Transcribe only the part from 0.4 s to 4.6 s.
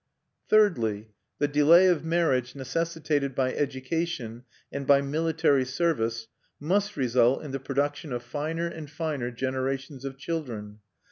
Thirdly, the delay of marriage necessitated by education